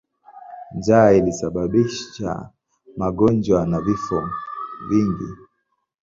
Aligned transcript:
Njaa 0.77 1.11
ilisababisha 1.11 2.49
magonjwa 2.97 3.65
na 3.65 3.81
vifo 3.81 4.29
vingi. 4.89 5.29